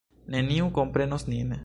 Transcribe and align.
Neniu 0.35 0.69
komprenos 0.79 1.27
nin. 1.35 1.57